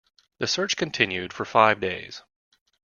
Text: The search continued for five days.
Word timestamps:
The 0.39 0.47
search 0.47 0.77
continued 0.77 1.31
for 1.31 1.45
five 1.45 1.79
days. 1.79 2.23